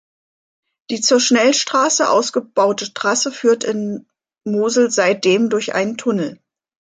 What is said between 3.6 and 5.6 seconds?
in Mosel seitdem